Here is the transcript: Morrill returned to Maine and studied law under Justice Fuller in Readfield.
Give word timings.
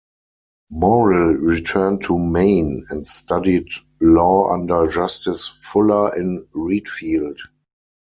Morrill 0.71 1.35
returned 1.35 2.01
to 2.05 2.17
Maine 2.17 2.83
and 2.89 3.05
studied 3.07 3.67
law 3.99 4.51
under 4.51 4.87
Justice 4.87 5.47
Fuller 5.47 6.17
in 6.19 6.43
Readfield. 6.55 7.37